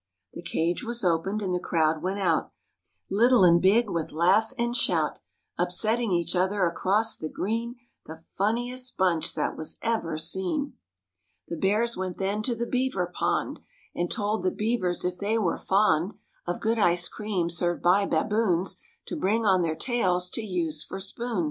[0.33, 2.51] The cage was opened and the crowd went out,
[3.11, 5.19] Little and big, with laugh and shout,
[5.59, 7.75] Upsetting each other across the green,
[8.07, 10.73] The funniest bunch that was ever seen.
[11.49, 13.59] The Bears went then to the beaver pond
[13.93, 16.15] And told the beavers if they were fond
[16.47, 20.99] Of good ice cream served by baboons To bring on their tails to use for
[20.99, 21.39] spoons.